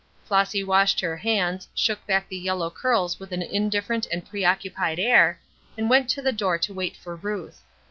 Flossy 0.23 0.63
washed 0.63 0.99
her 1.01 1.15
hands, 1.17 1.67
shook 1.75 2.03
back 2.07 2.27
the 2.27 2.35
yellow 2.35 2.71
curls 2.71 3.19
with 3.19 3.31
an 3.31 3.43
indifferent 3.43 4.07
and 4.11 4.27
preoccupied 4.27 4.97
air, 4.97 5.39
and 5.77 5.91
went 5.91 6.09
to 6.09 6.23
the 6.23 6.31
door 6.33 6.57
to 6.57 6.73
wait 6.73 6.97
for 6.97 7.15
Ruth. 7.15 7.61